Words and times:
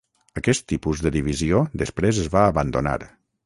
Aquest 0.39 0.65
tipus 0.73 1.03
de 1.07 1.11
divisió 1.17 1.61
després 1.85 2.25
es 2.25 2.33
va 2.39 2.49
abandonar. 2.51 2.99